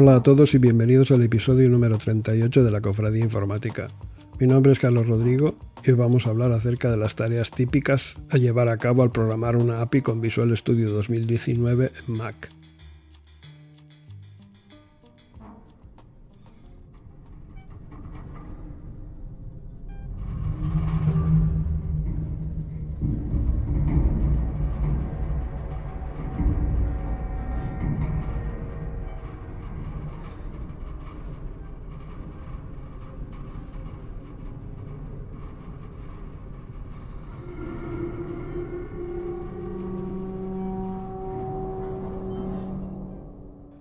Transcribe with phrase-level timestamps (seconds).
[0.00, 3.88] Hola a todos y bienvenidos al episodio número 38 de la Cofradía Informática.
[4.38, 8.36] Mi nombre es Carlos Rodrigo y vamos a hablar acerca de las tareas típicas a
[8.36, 12.48] llevar a cabo al programar una API con Visual Studio 2019 en Mac.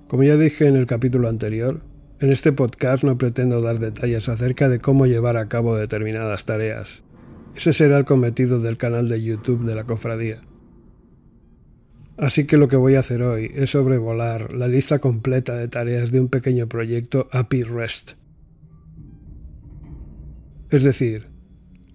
[0.07, 1.81] Como ya dije en el capítulo anterior,
[2.21, 7.03] en este podcast no pretendo dar detalles acerca de cómo llevar a cabo determinadas tareas.
[7.55, 10.41] Ese será el cometido del canal de YouTube de la cofradía.
[12.15, 16.11] Así que lo que voy a hacer hoy es sobrevolar la lista completa de tareas
[16.11, 18.13] de un pequeño proyecto API REST.
[20.69, 21.27] Es decir,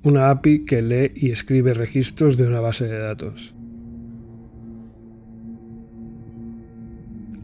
[0.03, 3.55] una API que lee y escribe registros de una base de datos.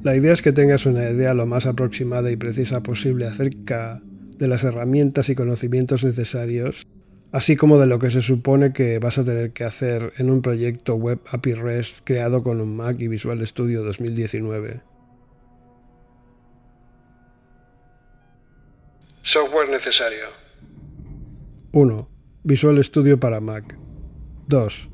[0.03, 4.47] La idea es que tengas una idea lo más aproximada y precisa posible acerca de
[4.47, 6.87] las herramientas y conocimientos necesarios,
[7.33, 10.41] así como de lo que se supone que vas a tener que hacer en un
[10.41, 14.83] proyecto web API REST creado con un Mac y Visual Studio 2019.
[19.23, 20.27] Software necesario.
[21.73, 22.09] 1.
[22.45, 23.77] Visual Studio para Mac.
[24.47, 24.89] 2.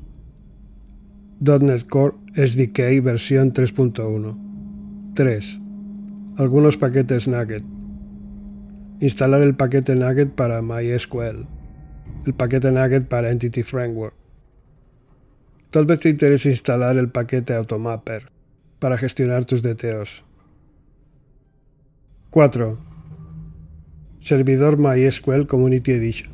[1.61, 4.44] .NET Core SDK versión 3.1.
[5.15, 5.61] 3.
[6.35, 7.63] Algunos paquetes Nugget.
[8.99, 11.47] Instalar el paquete Nugget para MySQL.
[12.25, 14.13] El paquete Nugget para Entity Framework.
[15.71, 18.29] Tal vez te interese instalar el paquete Automapper
[18.79, 20.25] para gestionar tus DTOs.
[22.31, 22.77] 4.
[24.19, 26.31] Servidor MySQL Community Edition.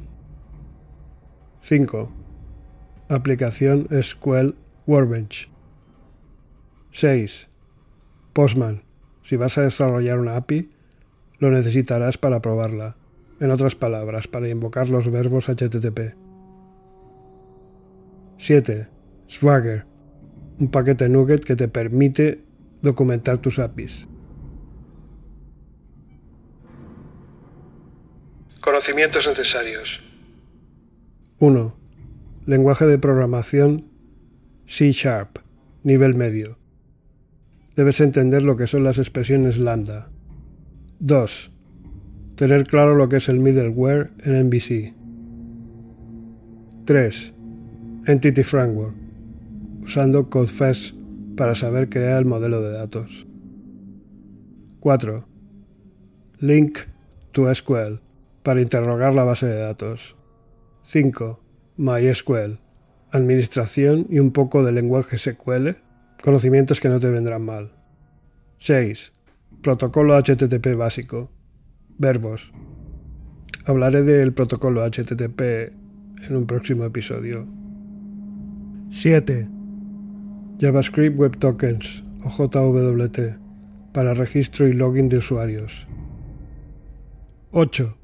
[1.62, 2.12] 5.
[3.10, 4.56] Aplicación SQL
[4.88, 5.52] Workbench.
[6.94, 7.51] 6.
[8.34, 8.84] Postman.
[9.24, 10.70] Si vas a desarrollar una API,
[11.40, 12.96] lo necesitarás para probarla.
[13.40, 16.16] En otras palabras, para invocar los verbos HTTP.
[18.38, 18.88] 7.
[19.28, 19.86] Swagger.
[20.60, 22.44] Un paquete Nugget que te permite
[22.82, 24.08] documentar tus APIs.
[28.62, 30.02] Conocimientos necesarios.
[31.40, 31.76] 1.
[32.46, 33.88] Lenguaje de programación
[34.68, 35.40] C Sharp,
[35.84, 36.61] nivel medio
[37.82, 40.08] debes entender lo que son las expresiones lambda.
[41.00, 41.52] 2.
[42.36, 44.94] Tener claro lo que es el middleware en MVC.
[46.86, 47.34] 3.
[48.06, 48.94] Entity Framework,
[49.82, 50.96] usando CodeFest
[51.36, 53.26] para saber crear el modelo de datos.
[54.80, 55.26] 4.
[56.38, 56.78] Link
[57.32, 58.00] to SQL,
[58.44, 60.16] para interrogar la base de datos.
[60.84, 61.40] 5.
[61.78, 62.60] MySQL,
[63.10, 65.82] administración y un poco de lenguaje SQL
[66.22, 67.72] Conocimientos que no te vendrán mal.
[68.60, 69.12] 6.
[69.64, 71.32] Protocolo HTTP básico.
[71.98, 72.52] Verbos.
[73.66, 75.42] Hablaré del protocolo HTTP
[76.22, 77.48] en un próximo episodio.
[78.92, 79.48] 7.
[80.60, 83.38] JavaScript Web Tokens o JWT
[83.92, 85.88] para registro y login de usuarios.
[87.52, 87.98] 8.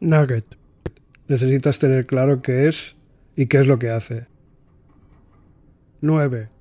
[0.00, 0.58] Nugget.
[1.28, 2.94] Necesitas tener claro qué es
[3.36, 4.26] y qué es lo que hace.
[6.02, 6.51] 9.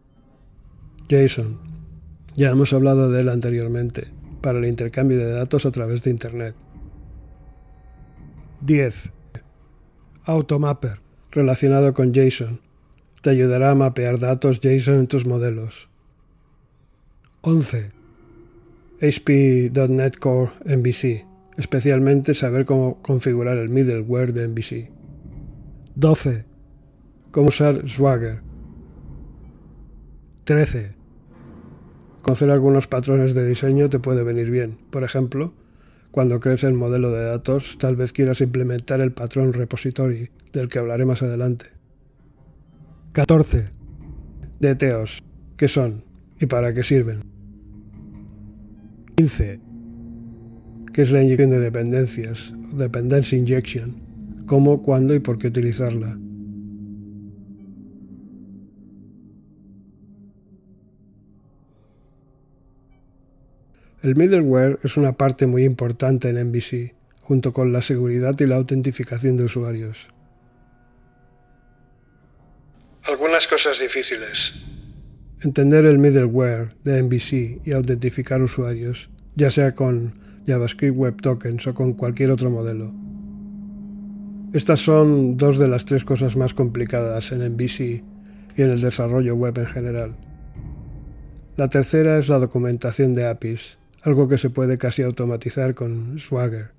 [1.11, 1.57] JSON.
[2.37, 4.07] Ya hemos hablado de él anteriormente,
[4.39, 6.55] para el intercambio de datos a través de Internet.
[8.61, 9.11] 10.
[10.23, 12.61] Automapper, relacionado con JSON.
[13.21, 15.89] Te ayudará a mapear datos JSON en tus modelos.
[17.41, 17.91] 11.
[19.01, 21.25] ASP.NET Core MVC,
[21.57, 24.91] especialmente saber cómo configurar el middleware de MVC.
[25.95, 26.45] 12.
[27.31, 28.41] Cómo usar Swagger.
[30.45, 31.00] 13.
[32.21, 34.77] Conocer algunos patrones de diseño te puede venir bien.
[34.91, 35.53] Por ejemplo,
[36.11, 40.79] cuando crees el modelo de datos, tal vez quieras implementar el patrón repository, del que
[40.79, 41.67] hablaré más adelante.
[43.13, 43.69] 14.
[44.59, 45.23] DTOs.
[45.57, 46.03] ¿Qué son?
[46.39, 47.23] ¿Y para qué sirven?
[49.15, 49.59] 15.
[50.93, 52.53] ¿Qué es la inyección de dependencias?
[52.73, 53.95] Dependency injection.
[54.45, 56.17] ¿Cómo, cuándo y por qué utilizarla?
[64.03, 68.55] El middleware es una parte muy importante en MVC, junto con la seguridad y la
[68.55, 70.07] autentificación de usuarios.
[73.03, 74.55] Algunas cosas difíciles.
[75.41, 81.75] Entender el middleware de MVC y autentificar usuarios, ya sea con JavaScript Web Tokens o
[81.75, 82.91] con cualquier otro modelo.
[84.51, 88.03] Estas son dos de las tres cosas más complicadas en MVC y
[88.61, 90.15] en el desarrollo web en general.
[91.55, 96.71] La tercera es la documentación de APIs, algo que se puede casi automatizar con Swagger.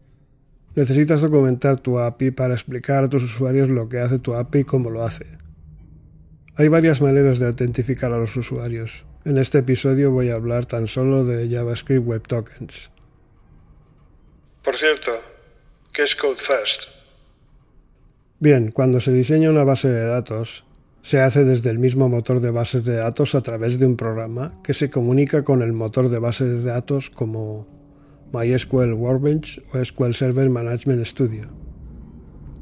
[0.74, 4.64] Necesitas documentar tu API para explicar a tus usuarios lo que hace tu API y
[4.64, 5.26] cómo lo hace.
[6.56, 9.04] Hay varias maneras de autentificar a los usuarios.
[9.24, 12.90] En este episodio voy a hablar tan solo de JavaScript Web Tokens.
[14.64, 15.12] Por cierto,
[15.92, 16.84] ¿qué es CodeFast?
[18.38, 20.64] Bien, cuando se diseña una base de datos,
[21.02, 24.54] se hace desde el mismo motor de bases de datos a través de un programa
[24.62, 27.66] que se comunica con el motor de bases de datos como
[28.32, 31.48] MySQL Workbench o SQL Server Management Studio.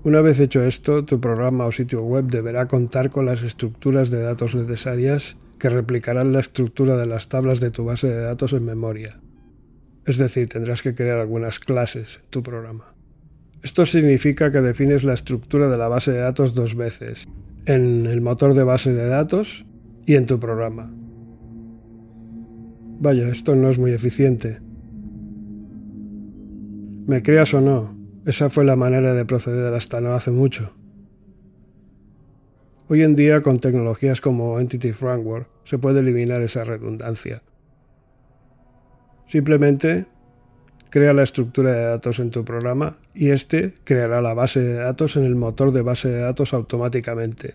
[0.02, 4.22] Una vez hecho esto, tu programa o sitio web deberá contar con las estructuras de
[4.22, 8.64] datos necesarias que replicarán la estructura de las tablas de tu base de datos en
[8.64, 9.20] memoria.
[10.06, 12.94] Es decir, tendrás que crear algunas clases en tu programa.
[13.62, 17.28] Esto significa que defines la estructura de la base de datos dos veces,
[17.74, 19.64] en el motor de base de datos
[20.06, 20.92] y en tu programa.
[22.98, 24.58] Vaya, esto no es muy eficiente.
[27.06, 27.96] Me creas o no,
[28.26, 30.72] esa fue la manera de proceder hasta no hace mucho.
[32.88, 37.42] Hoy en día, con tecnologías como Entity Framework, se puede eliminar esa redundancia.
[39.28, 40.06] Simplemente
[40.90, 45.16] crea la estructura de datos en tu programa y este creará la base de datos
[45.16, 47.54] en el motor de base de datos automáticamente,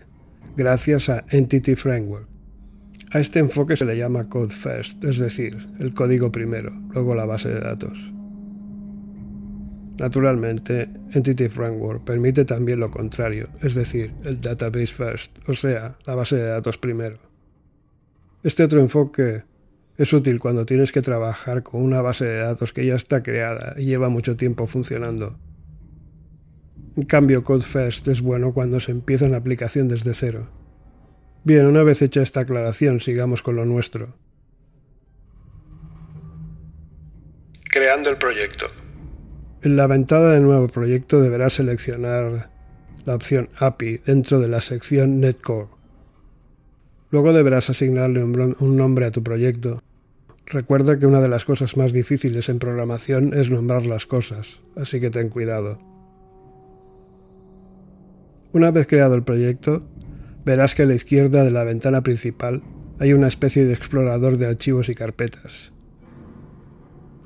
[0.56, 2.26] gracias a Entity Framework.
[3.12, 7.24] A este enfoque se le llama Code First, es decir, el código primero, luego la
[7.24, 7.96] base de datos.
[9.98, 16.14] Naturalmente, Entity Framework permite también lo contrario, es decir, el database first, o sea, la
[16.14, 17.18] base de datos primero.
[18.42, 19.44] Este otro enfoque
[19.98, 23.74] es útil cuando tienes que trabajar con una base de datos que ya está creada
[23.78, 25.38] y lleva mucho tiempo funcionando.
[26.96, 30.48] En cambio, Code First es bueno cuando se empieza una aplicación desde cero.
[31.44, 34.14] Bien, una vez hecha esta aclaración, sigamos con lo nuestro.
[37.70, 38.66] Creando el proyecto.
[39.62, 42.50] En la ventana de nuevo proyecto deberás seleccionar
[43.04, 45.75] la opción API dentro de la sección Netcore.
[47.10, 49.82] Luego deberás asignarle un nombre a tu proyecto.
[50.46, 55.00] Recuerda que una de las cosas más difíciles en programación es nombrar las cosas, así
[55.00, 55.78] que ten cuidado.
[58.52, 59.82] Una vez creado el proyecto,
[60.44, 62.62] verás que a la izquierda de la ventana principal
[62.98, 65.72] hay una especie de explorador de archivos y carpetas.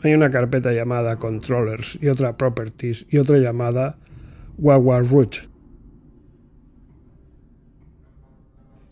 [0.02, 3.98] Hay una carpeta llamada Controllers y otra Properties y otra llamada
[4.56, 5.02] Wawa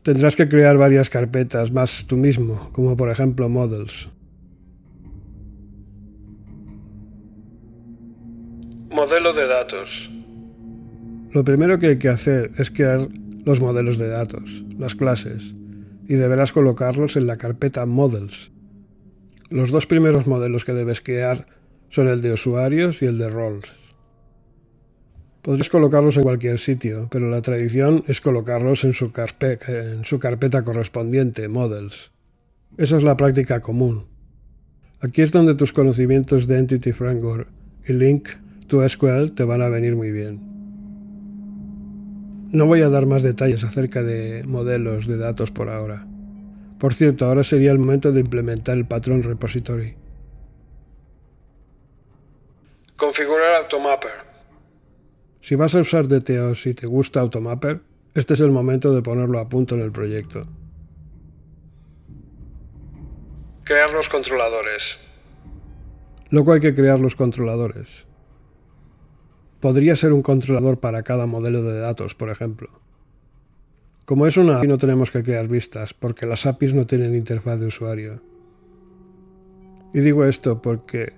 [0.08, 4.08] Tendrás que crear varias carpetas más tú mismo, como por ejemplo Models.
[8.90, 10.10] Modelo de datos.
[11.30, 13.06] Lo primero que hay que hacer es crear
[13.44, 15.52] los modelos de datos, las clases,
[16.06, 18.50] y deberás colocarlos en la carpeta Models.
[19.50, 21.48] Los dos primeros modelos que debes crear
[21.90, 23.87] son el de usuarios y el de roles.
[25.42, 29.12] Podrías colocarlos en cualquier sitio, pero la tradición es colocarlos en su,
[29.68, 32.10] en su carpeta correspondiente, Models.
[32.76, 34.06] Esa es la práctica común.
[35.00, 37.48] Aquí es donde tus conocimientos de Entity Framework
[37.86, 38.30] y Link
[38.66, 40.40] to SQL te van a venir muy bien.
[42.50, 46.06] No voy a dar más detalles acerca de modelos de datos por ahora.
[46.78, 49.94] Por cierto, ahora sería el momento de implementar el patrón repository.
[52.96, 54.27] Configurar Automapper.
[55.40, 57.80] Si vas a usar DTO si te gusta Automapper,
[58.14, 60.40] este es el momento de ponerlo a punto en el proyecto.
[63.64, 64.98] Crear los controladores.
[66.30, 68.06] Luego hay que crear los controladores.
[69.60, 72.70] Podría ser un controlador para cada modelo de datos, por ejemplo.
[74.04, 77.60] Como es una API no tenemos que crear vistas, porque las APIs no tienen interfaz
[77.60, 78.22] de usuario.
[79.92, 81.12] Y digo esto porque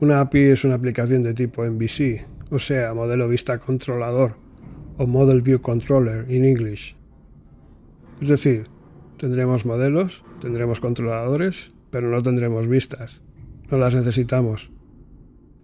[0.00, 4.36] una API es una aplicación de tipo MVC, o sea, modelo vista controlador,
[4.98, 6.96] o Model View Controller en English.
[8.20, 8.64] Es decir,
[9.16, 13.20] tendremos modelos, tendremos controladores, pero no tendremos vistas.
[13.70, 14.70] No las necesitamos.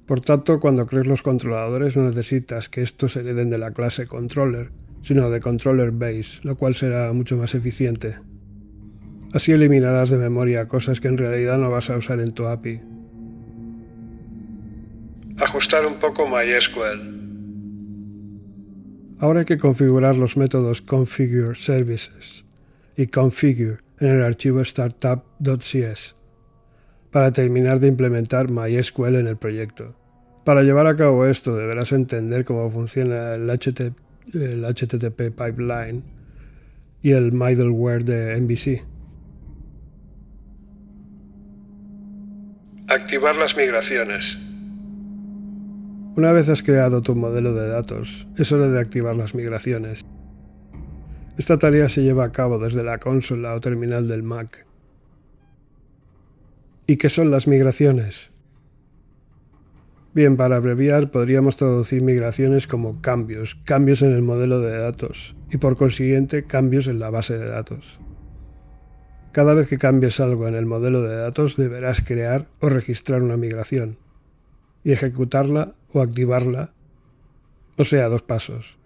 [0.06, 4.70] Por tanto, cuando crees los controladores no necesitas que estos hereden de la clase controller,
[5.02, 8.16] sino de controller base, lo cual será mucho más eficiente.
[9.32, 12.80] Así eliminarás de memoria cosas que en realidad no vas a usar en tu API.
[15.38, 17.16] Ajustar un poco MySQL.
[19.18, 22.44] Ahora hay que configurar los métodos configure services
[22.96, 26.14] y configure en el archivo startup.cs
[27.10, 29.94] para terminar de implementar MySQL en el proyecto.
[30.44, 36.02] Para llevar a cabo esto deberás entender cómo funciona el, HTTP pipeline
[37.02, 38.84] y el middleware de MVC.
[42.88, 44.38] Activar las migraciones.
[46.16, 50.02] Una vez has creado tu modelo de datos, es hora de activar las migraciones.
[51.37, 54.64] Esta tarea se lleva a cabo desde la consola o terminal del Mac.
[56.87, 58.30] ¿Y qué son las migraciones?
[60.14, 65.58] Bien, para abreviar podríamos traducir migraciones como cambios, cambios en el modelo de datos y
[65.58, 68.00] por consiguiente cambios en la base de datos.
[69.32, 73.37] Cada vez que cambies algo en el modelo de datos deberás crear o registrar una
[73.37, 73.99] migración
[74.86, 76.70] y ejecutarla o activarla,
[77.76, 78.78] o sea, dos pasos.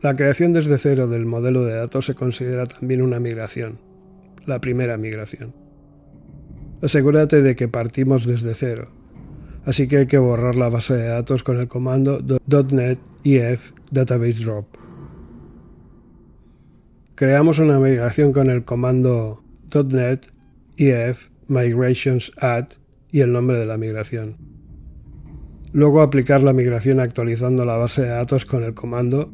[0.00, 3.80] La creación desde cero del modelo de datos se considera también una migración,
[4.46, 5.52] la primera migración.
[6.82, 8.92] Asegúrate de que partimos desde cero,
[9.64, 14.44] así que hay que borrar la base de datos con el comando .NET if database
[14.44, 14.66] drop.
[17.16, 19.42] Creamos una migración con el comando
[19.74, 20.28] .NET
[20.76, 22.68] if migrations add
[23.10, 24.55] y el nombre de la migración.
[25.76, 29.30] Luego aplicar la migración actualizando la base de datos con el comando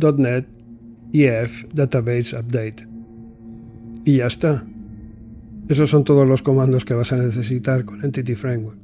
[0.00, 0.44] .NET
[1.12, 2.88] if database update.
[4.04, 4.64] Y ya está.
[5.68, 8.76] Esos son todos los comandos que vas a necesitar con Entity Framework.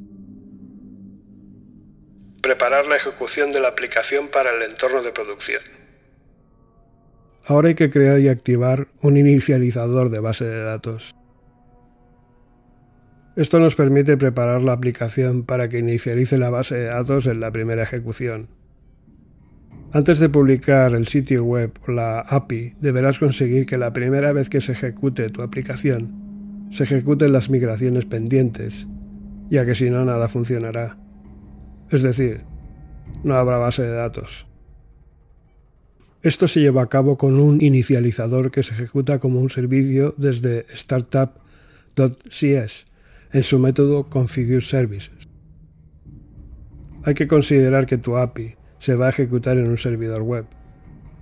[2.41, 5.63] Preparar la ejecución de la aplicación para el entorno de producción.
[7.47, 11.17] Ahora hay que crear y activar un inicializador de base de datos.
[13.35, 17.51] Esto nos permite preparar la aplicación para que inicialice la base de datos en la
[17.51, 18.49] primera ejecución.
[19.91, 24.51] Antes de publicar el sitio web o la API, deberás conseguir que la primera vez
[24.51, 28.87] que se ejecute tu aplicación, se ejecuten las migraciones pendientes,
[29.49, 30.99] ya que si no nada funcionará.
[31.91, 32.43] Es decir,
[33.25, 34.47] no habrá base de datos.
[36.23, 40.67] Esto se lleva a cabo con un inicializador que se ejecuta como un servicio desde
[40.75, 41.33] startup.cs
[43.33, 45.29] en su método Configure Services.
[47.05, 50.45] Hay que considerar que tu API se va a ejecutar en un servidor web,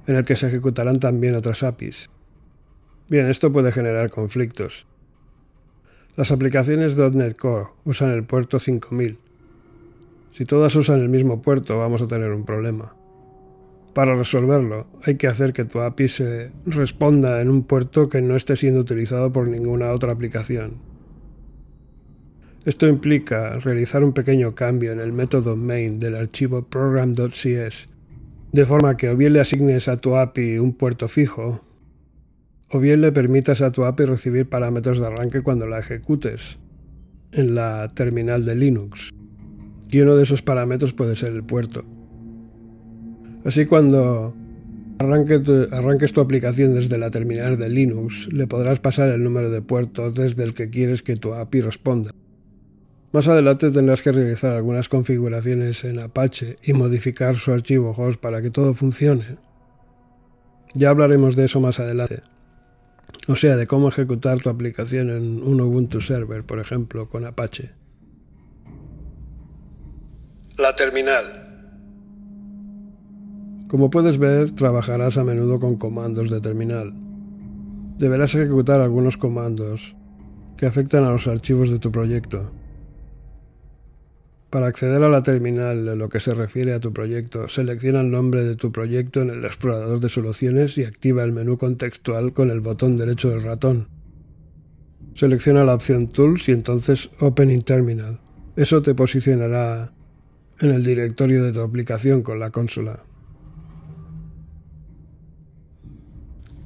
[0.06, 2.10] en el que se ejecutarán también otras APIs.
[3.08, 4.86] Bien, esto puede generar conflictos.
[6.16, 9.18] Las aplicaciones .NET Core usan el puerto 5000.
[10.32, 12.94] Si todas usan el mismo puerto, vamos a tener un problema.
[13.94, 18.36] Para resolverlo, hay que hacer que tu API se responda en un puerto que no
[18.36, 20.89] esté siendo utilizado por ninguna otra aplicación.
[22.66, 27.88] Esto implica realizar un pequeño cambio en el método main del archivo program.cs,
[28.52, 31.64] de forma que o bien le asignes a tu API un puerto fijo,
[32.70, 36.58] o bien le permitas a tu API recibir parámetros de arranque cuando la ejecutes
[37.32, 39.08] en la terminal de Linux.
[39.88, 41.86] Y uno de esos parámetros puede ser el puerto.
[43.42, 44.34] Así cuando
[44.98, 50.12] arranques tu aplicación desde la terminal de Linux, le podrás pasar el número de puerto
[50.12, 52.10] desde el que quieres que tu API responda.
[53.12, 58.40] Más adelante tendrás que realizar algunas configuraciones en Apache y modificar su archivo host para
[58.40, 59.36] que todo funcione.
[60.74, 62.22] Ya hablaremos de eso más adelante.
[63.26, 67.72] O sea, de cómo ejecutar tu aplicación en un Ubuntu server, por ejemplo, con Apache.
[70.56, 71.46] La terminal.
[73.66, 76.92] Como puedes ver, trabajarás a menudo con comandos de terminal.
[77.98, 79.96] Deberás ejecutar algunos comandos
[80.56, 82.52] que afectan a los archivos de tu proyecto.
[84.50, 88.10] Para acceder a la terminal de lo que se refiere a tu proyecto, selecciona el
[88.10, 92.50] nombre de tu proyecto en el explorador de soluciones y activa el menú contextual con
[92.50, 93.88] el botón derecho del ratón.
[95.14, 98.18] Selecciona la opción Tools y entonces Open in Terminal.
[98.56, 99.92] Eso te posicionará
[100.58, 103.04] en el directorio de tu aplicación con la consola.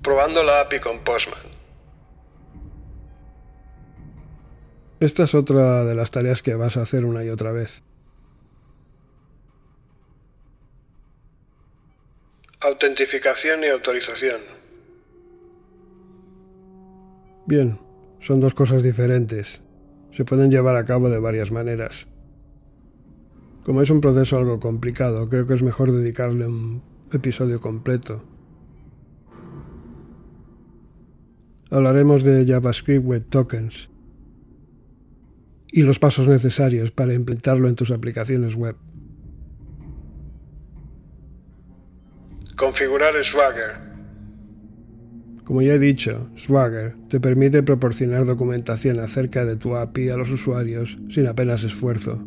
[0.02, 1.53] Probando la API con Postman.
[5.04, 7.82] Esta es otra de las tareas que vas a hacer una y otra vez.
[12.60, 14.40] Autentificación y autorización.
[17.44, 17.78] Bien,
[18.18, 19.60] son dos cosas diferentes.
[20.10, 22.06] Se pueden llevar a cabo de varias maneras.
[23.62, 26.82] Como es un proceso algo complicado, creo que es mejor dedicarle un
[27.12, 28.24] episodio completo.
[31.68, 33.90] Hablaremos de JavaScript Web Tokens
[35.76, 38.76] y los pasos necesarios para implementarlo en tus aplicaciones web.
[42.54, 43.72] Configurar Swagger.
[45.42, 50.30] Como ya he dicho, Swagger te permite proporcionar documentación acerca de tu API a los
[50.30, 52.24] usuarios sin apenas esfuerzo.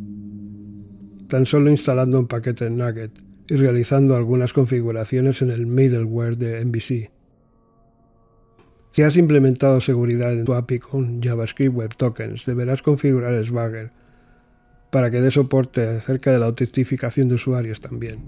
[1.30, 3.12] Tan solo instalando un paquete en Nugget
[3.48, 7.17] y realizando algunas configuraciones en el middleware de MVC.
[8.98, 13.92] Si has implementado seguridad en tu API con JavaScript Web Tokens, deberás configurar Swagger
[14.90, 18.24] para que dé soporte acerca de la autentificación de usuarios también.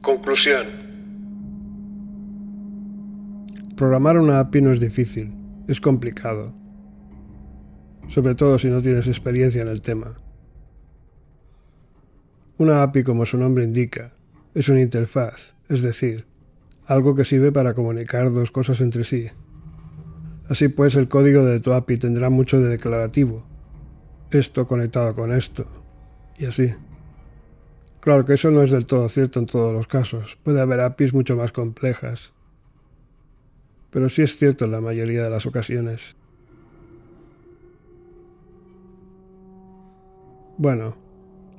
[0.00, 0.66] Conclusión.
[3.74, 5.34] Programar una API no es difícil,
[5.66, 6.54] es complicado,
[8.06, 10.14] sobre todo si no tienes experiencia en el tema.
[12.62, 14.12] Una API, como su nombre indica,
[14.54, 16.26] es una interfaz, es decir,
[16.86, 19.26] algo que sirve para comunicar dos cosas entre sí.
[20.48, 23.42] Así pues, el código de tu API tendrá mucho de declarativo,
[24.30, 25.66] esto conectado con esto,
[26.38, 26.72] y así.
[27.98, 30.38] Claro que eso no es del todo cierto en todos los casos.
[30.44, 32.30] Puede haber APIs mucho más complejas.
[33.90, 36.14] Pero sí es cierto en la mayoría de las ocasiones.
[40.58, 41.01] Bueno,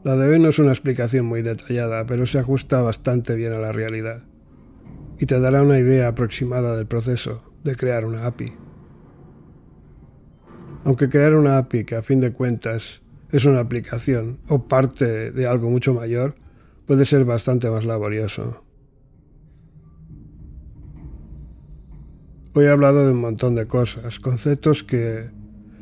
[0.04, 3.60] la de hoy no es una explicación muy detallada, pero se ajusta bastante bien a
[3.60, 4.24] la realidad.
[5.18, 8.54] Y te dará una idea aproximada del proceso de crear una API.
[10.84, 15.48] Aunque crear una API que a fin de cuentas es una aplicación o parte de
[15.48, 16.36] algo mucho mayor,
[16.86, 18.66] puede ser bastante más laborioso.
[22.54, 25.30] Hoy he hablado de un montón de cosas, conceptos que,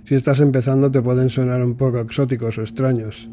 [0.06, 3.28] si estás empezando, te pueden sonar un poco exóticos o extraños.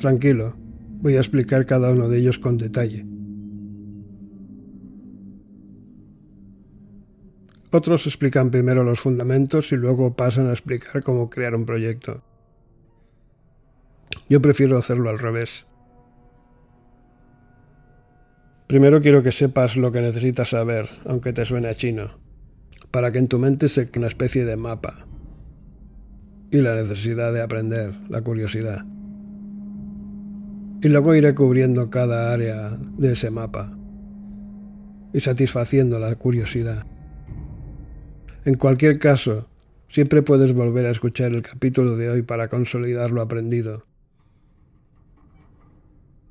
[0.00, 0.54] Tranquilo,
[1.02, 3.04] voy a explicar cada uno de ellos con detalle.
[7.70, 12.22] Otros explican primero los fundamentos y luego pasan a explicar cómo crear un proyecto.
[14.30, 15.66] Yo prefiero hacerlo al revés.
[18.68, 22.18] Primero quiero que sepas lo que necesitas saber, aunque te suene a chino,
[22.90, 25.06] para que en tu mente se una especie de mapa.
[26.50, 28.86] Y la necesidad de aprender, la curiosidad.
[30.82, 33.76] Y luego iré cubriendo cada área de ese mapa
[35.12, 36.86] y satisfaciendo la curiosidad.
[38.44, 39.48] En cualquier caso,
[39.88, 43.84] siempre puedes volver a escuchar el capítulo de hoy para consolidar lo aprendido.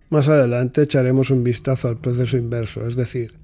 [0.10, 3.36] Más adelante echaremos un vistazo al proceso inverso, es decir,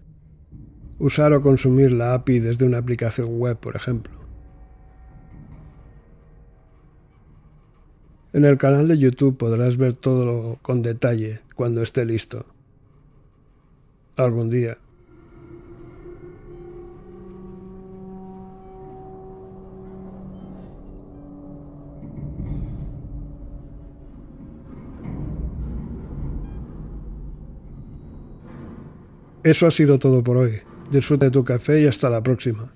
[0.98, 4.25] usar o consumir la API desde una aplicación web, por ejemplo.
[8.36, 12.46] En el canal de YouTube podrás ver todo con detalle cuando esté listo.
[14.18, 14.78] Algún día.
[29.46, 30.60] Eso ha sido todo por hoy.
[30.92, 32.75] Disfruta tu café y hasta la próxima.